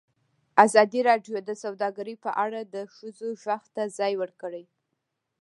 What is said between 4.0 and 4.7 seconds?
ورکړی.